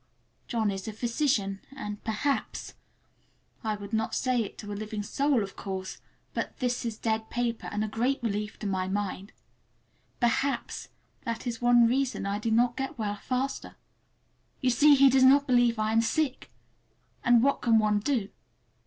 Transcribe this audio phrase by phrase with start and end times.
[0.47, 5.55] John is a physician, and perhaps—(I would not say it to a living soul, of
[5.55, 5.99] course,
[6.33, 10.87] but this is dead paper and a great relief to my mind)—perhaps
[11.23, 13.75] that is one reason I do not get well faster.
[14.59, 16.49] You see, he does not believe I am sick!
[17.23, 18.29] And what can one do?